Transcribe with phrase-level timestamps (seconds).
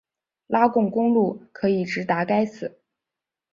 [0.47, 2.79] 拉贡公路可以直达该寺。